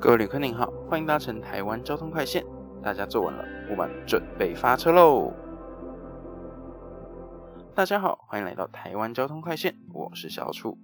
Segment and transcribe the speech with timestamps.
[0.00, 2.44] 各位旅客您好，欢迎搭乘台湾交通快线。
[2.82, 5.32] 大家坐稳了，我们准备发车喽！
[7.74, 10.78] 大家好，欢迎来到台湾交通快线，我是小楚。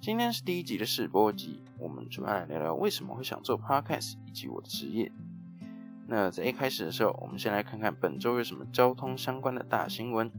[0.00, 5.10] 今天是第一集的试播集，我们主要来聊聊为什么会想做 podcast 以及我的职业。
[6.06, 10.30] 那在一开始的时候，我们先来看看本周有什么交通相关的大新闻。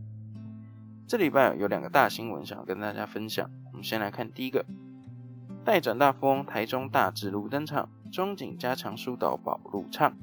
[1.07, 3.49] 这礼拜有两个大新闻想要跟大家分享。
[3.71, 4.65] 我们先来看第一个，
[5.65, 10.13] 待转大富翁台中大智路登场，中景加强疏导保路畅。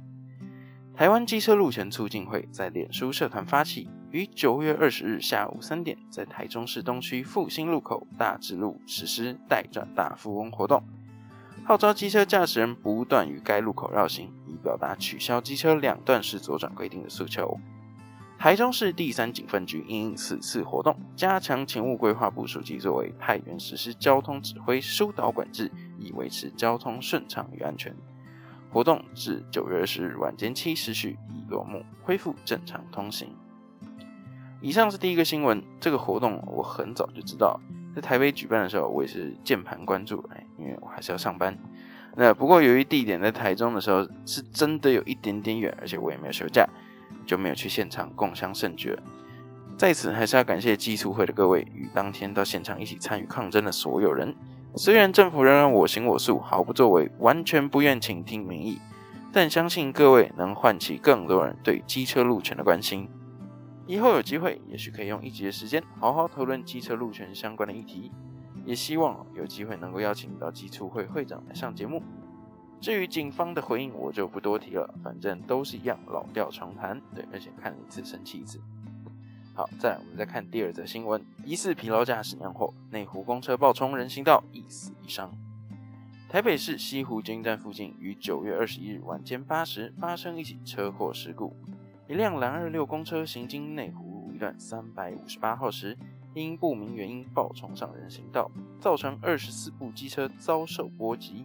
[0.95, 10.83] 台湾机车路权促进会在脸书社团发起，于九月二十日下午三点，在台中市东区复兴路口大智路实施待转大富翁活动，
[11.65, 17.59] 号召机车驾驶人不断于该路口绕行，以表达取消机车两段式左转规定的诉求。
[18.41, 27.95] 台中市第三警分局因此次活动，加强勤务规划部署及作为派员实施交通指挥疏导管制，以维持交通顺畅与安全。
[28.71, 33.29] 活动至九月二十日晚间七时许已落幕，恢复正常通行。
[34.63, 35.63] 以上是第一个新闻。
[35.79, 37.61] 这个活动我很早就知道，
[37.95, 41.55] 在台北举办的时候，我也是键盘关注，哎，因为我还是要上班。
[42.17, 46.67] 那不过由于地点在台中的时候，是真的有一点点远，而且我也没有休假，
[47.31, 49.01] 就没有去现场共襄盛举了。
[49.79, 54.35] 在此还是要感谢基促会的各位与当天到现场一起参与抗争的所有人。
[54.75, 58.81] 虽然政府仍然我行我素，毫不作为，完全不愿倾听民意，
[59.33, 63.09] 但相信各位能唤起更多人对机车路权的关心。
[63.87, 68.11] 以后有机会，也许可以用一集的时间好好讨论机车路权相关的议题。
[68.67, 72.03] 也希望有机会能够邀请到机促会会长来上节目。
[72.81, 77.01] 至于警方的回应，我就不多提了，反正都是一样老调重弹。
[77.15, 78.59] 对，而且看了一次生气一次。
[79.55, 85.31] 好，再来我们再看第二则新闻：疑似疲劳驾驶酿祸，内湖公车爆冲人行道，一死一伤。
[86.31, 91.55] 台北市西湖捷运站附近于九月二十一日晚间八时发生一起车祸事故，
[92.09, 95.99] 一辆蓝二六公车行经内湖路一段三百五十八号时，
[96.33, 101.45] 因不明原因爆冲上人行道，造成二十四部机车遭受波及。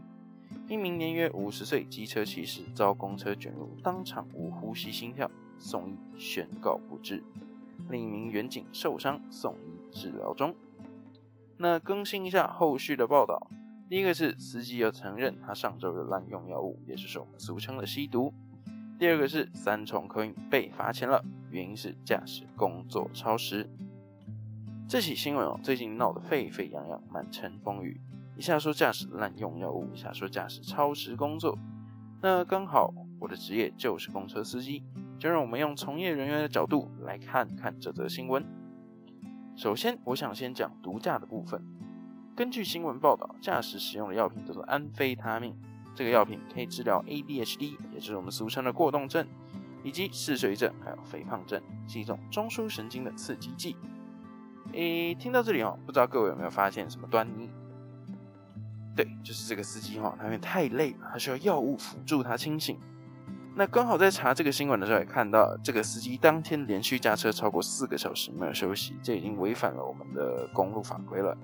[0.68, 7.24] 一名年约五十岁机车骑士遭公车卷入，当场无呼吸心跳，送医宣告不治。
[7.90, 10.56] 另一名远警受伤送医治疗中。
[11.58, 13.48] 那更新一下后续的报道。
[13.88, 18.34] 第一个是司机要承认他上周有滥用药物，也就是我们俗称的吸毒。
[18.98, 23.70] 第二个是三重客运被罚钱了，原因是驾驶工作超时。
[24.90, 28.02] 这起新闻哦，最近闹得沸沸扬扬，满城风雨。
[28.38, 31.58] 一下说驾驶滥用药物，一下说驾驶超时工作。
[32.22, 34.84] 那刚好我的职业就是公车司机。
[35.18, 38.46] 就让我们用从业人员的角度来看看这则新闻。
[39.56, 41.64] 首先，我想先讲毒驾的部分。
[42.36, 45.56] 根据新闻报道，驾驶使用的药品叫做安非他命，
[45.96, 49.26] 这个药品可以治疗 ADHD，也就是我们俗称的过动症，
[49.84, 53.78] 以及嗜睡症，还有肥胖症，是一种中枢神经的刺激剂。
[54.74, 57.50] 诶，听到这里哦，不知道各位有没有发现什么端倪？
[58.96, 62.80] 对，就是这个司机哈，他因为太累了，他需要药物辅助他清醒。
[63.58, 71.38] 那刚好在查这个新闻的时候，也看到这个司机当天连续驾车超过四个小时没有休息，这已经违反了我们的公路法规了。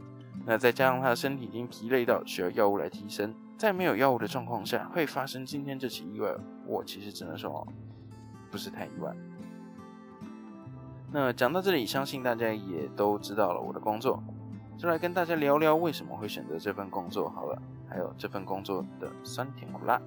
[0.45, 6.29] 那再加上他的身体已经疲累到需要药物来提升，在没有药物的状况下，会发生今天这起意外，
[6.65, 7.65] 我其实只能说
[8.49, 9.13] 不是太意外。
[11.11, 14.23] 那讲到这里，相信大家也都知道了我的工作，
[14.81, 20.01] 就来跟大家聊聊为什么会选择这份工作好了，还有这份工作的酸甜苦辣。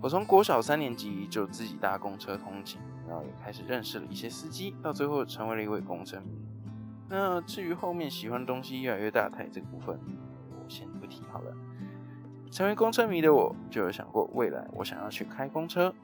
[0.00, 6.36] 我从国小三年级就自己搭公车通勤，然后也开始认识了一些司机，到最后成为了一位公车迷。
[7.08, 9.96] 那至于后面喜欢的东西越来越大台这个部分，
[10.50, 11.54] 我先不提好了。
[12.50, 15.94] 成为公车迷的我，就有想过未来我想要去开公车，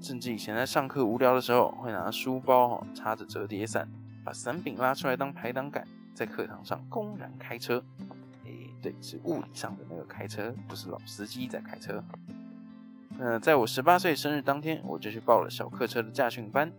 [0.00, 3.86] 甚至以前在上课无聊的时候，会拿书包插着折叠伞，
[4.24, 7.84] 把伞柄拉出来当排挡杆，在课堂上公然开车。
[8.46, 12.02] 诶，对，是物理上的那个开车，不是老司机在开车。
[13.18, 16.72] 那在我十八岁生日当天，我就去报了小客车的驾训班。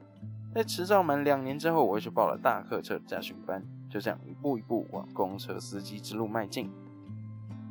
[0.55, 3.63] 在持照满两年之后，我又去报了大客车的驾训班。
[3.91, 6.71] 就这样一步一步往公车司机之路迈进。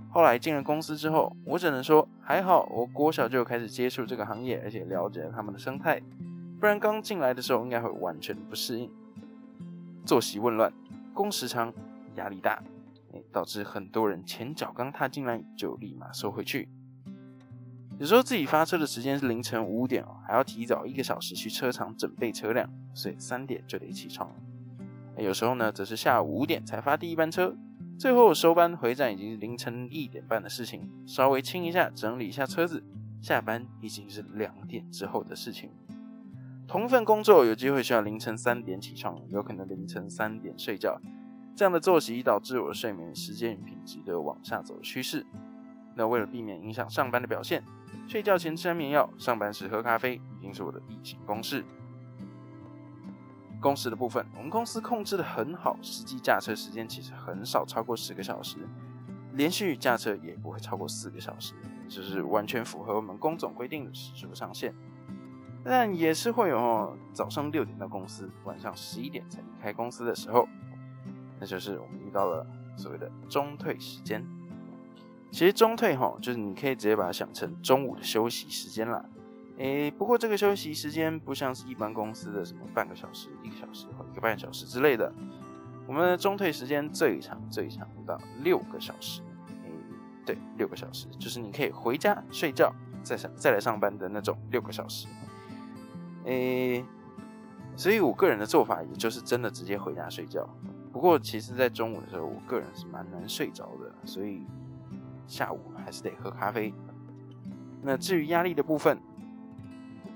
[0.09, 6.01] 后来进了公司之后，我只能说还好，我国小就开始接触这个行业，而且了解了他们的生态。
[6.61, 8.89] 不然刚进来的时候，应该会完全不适应。
[10.07, 10.73] 作息紊乱，
[11.17, 11.73] 工时长，
[12.17, 12.63] 压力大，
[13.33, 16.69] 导致很多人前脚刚踏进来就立马收回去。
[17.99, 24.31] 有时候自己发车的时间是凌晨五点哦，还要提早一个小时去车场准备车辆，所以三点就得起床。
[25.17, 27.57] 有时候呢，则是下午五点才发第一班车，
[27.99, 32.85] 最后收班回站已经是凌晨一点半的事情，稍微清一下，整理一下车子，
[33.23, 35.71] 下班已经是两点之后的事情。
[36.69, 41.01] 同份工作有机会需要凌晨三点起床，有可能凌晨三点睡觉，
[41.55, 45.25] 这样的作息导致我的睡眠时间与品质都有往下走的趋势。
[45.95, 47.65] 那为了避免影响上班的表现，
[48.09, 51.65] 睡觉前吃安眠药，上班时喝咖啡，已经是我的例行公事。
[53.61, 58.59] 工时的部分，我们公司控制的很好，实际驾车时间其实很少超过十个小时，
[59.33, 61.55] 连续驾车也不会超过四个小时，
[61.89, 64.75] 就是完全符合我们工总规定的时速上限。
[65.69, 70.49] 但也是会有早上六点到公司，晚上十一点才离开公司的时候，
[71.41, 72.47] 那就是我们遇到了
[72.77, 74.25] 所谓的中退时间。
[75.33, 79.05] 其实中退哈，就是你可以直接把它想成中午的休息时间啦。
[79.59, 85.13] 诶，不过这个休息时间不像是一般公司的什么半个小时、一个小时或一个半小时之类的。
[85.87, 89.21] 我们的中退时间最长最长到六个小时。
[89.65, 89.71] 诶，
[90.25, 92.73] 对，六个小时，就是你可以回家睡觉，
[93.03, 95.09] 再上再来上班的那种六个小时。
[96.27, 96.85] 诶，
[97.75, 100.49] 所以我个人的做法也就是真的直接回家睡觉。
[100.93, 104.45] 不过其实，在中午的时候，我个人是蛮难睡着的，所以
[105.27, 106.73] 下午还是得喝咖啡。
[107.83, 108.99] 那至于压力的部分。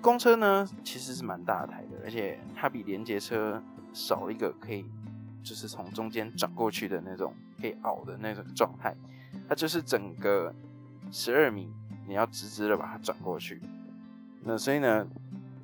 [0.02, 3.62] 公车呢，其实是蛮大台的，而且它比连接车
[3.92, 4.86] 少了一个可以，
[5.42, 8.96] 就是从中间转过去的那种可以熬的那种状态。
[9.46, 10.54] 它就是整个
[11.12, 11.70] 十二米，
[12.08, 13.60] 你要直直的把它转过去。
[14.42, 15.06] 那所以呢，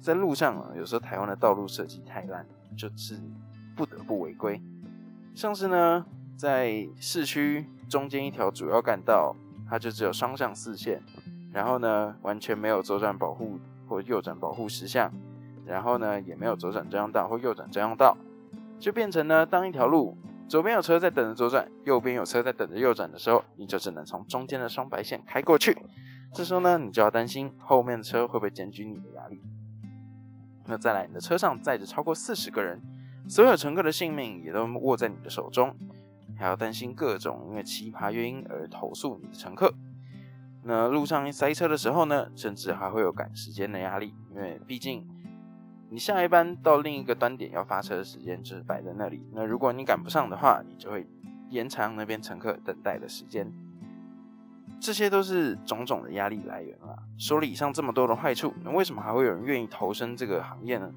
[0.00, 2.46] 在路上啊，有时候台湾的道路设计太烂，
[2.76, 3.20] 就是
[3.76, 4.60] 不得不违规。
[5.34, 6.04] 像是呢，
[6.36, 9.34] 在市区中间一条主要干道，
[9.68, 11.02] 它就只有双向四线，
[11.52, 13.58] 然后呢，完全没有左转保护。
[13.88, 15.12] 或右转保护石像，
[15.64, 18.16] 然后呢也没有左转专用道或右转专用道，
[18.80, 25.78] 就变成呢当一条路左边有车在等着左转，右边有车在等着右转的时候，你就只能从中间的双白线开过去。
[26.34, 29.40] 这时候呢，你就要担心后面的车会不会检举你的压力。
[30.66, 32.80] 那再来，你的车上载着超过四十个人，
[33.28, 35.74] 所有乘客的性命也都握在你的手中，
[36.36, 39.72] 还要担心各种因为奇葩原因而投诉你的乘客。
[40.64, 45.06] 那路上塞车的时候呢，甚至还会有赶时间的压力，因为毕竟
[45.88, 49.24] 你下一班到另一个端点要发车的时间就是摆在那里。
[49.32, 51.06] 那如果你赶不上的话，你就会
[51.50, 53.52] 延长那边乘客等待的时间。
[54.80, 56.96] 这些都是种种的压力来源啊。
[57.18, 60.90] 说了以上这么多的坏处，那为什么还会有人愿意投身这个行业呢？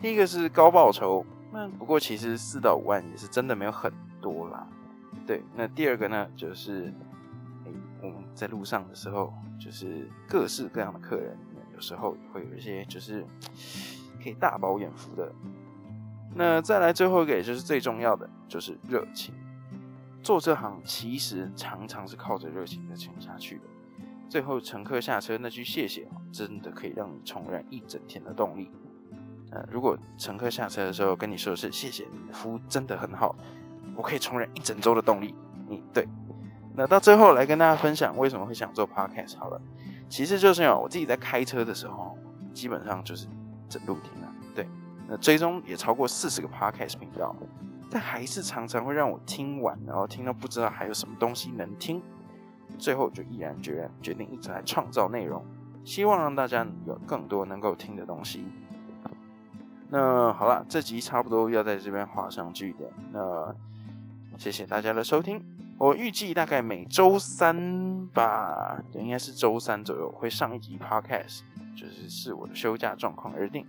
[0.00, 4.66] 第一个是高报酬，那不过其实四到五万也是真的没有很多啦。
[5.26, 6.92] 对，那第二个呢就是。
[8.04, 11.38] 我们在路上的时候，就是各式各样的客人，
[11.72, 13.24] 有时候会有一些就是
[14.20, 15.32] 可以大饱眼福的。
[16.34, 19.32] 那再来最后一个，也就是最重要的，就是热情。
[20.22, 23.62] 做这行其实常常是靠着热情在撑下去的。
[24.28, 28.70] 最后乘客下车那句谢谢，真的可以让你重燃一整天的动力。
[29.50, 33.36] 呃，如果乘客下车的时候跟你说的是谢谢，你的服务真的很好，
[33.94, 35.34] 我可以重燃一整周的动力。
[35.68, 36.08] 你对。
[36.74, 39.60] 那到最后来跟大家分享为什么会想做 podcast 好了，
[40.08, 42.16] 其实就是，我自己在开车的时候，
[42.54, 43.26] 基本上就是
[43.68, 44.66] 整路听了，对，
[45.06, 47.36] 那最终也超过四十个 podcast 频道，
[47.94, 52.00] 但还是常常会让我听完，然后听到不知道还有什么东西能听，
[52.78, 55.44] 最后就毅然决然决定一直来创造内容，
[55.84, 58.46] 希望让大家有更多能够听的东西。
[59.90, 63.54] 那好了，这集差不多要在这边画上句点，那
[64.38, 65.44] 谢谢大家的收听。
[65.76, 71.40] 我预计大概每周三吧，应该是周三左右会上一集 podcast，
[71.76, 73.66] 就是视我的休假状况而定。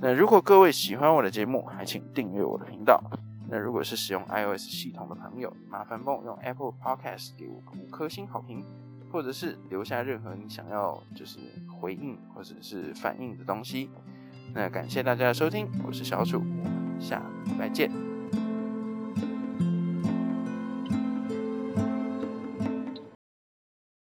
[0.00, 3.02] 那如果各位喜欢我的节目，还请订阅我的频道。
[3.48, 8.64] 那如果是使用 iOS 系统的朋友，麻烦帮我用 Apple Podcast 给我五颗星好评，
[9.12, 11.38] 或者是留下任何你想要就是
[11.80, 13.90] 回应或者是反应的东西。
[14.54, 18.15] 那感谢大家的收听，我是小楚，我们下礼拜见。